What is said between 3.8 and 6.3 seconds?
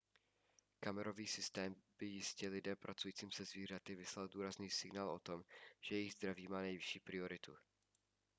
vyslal důrazný signál o tom že jejich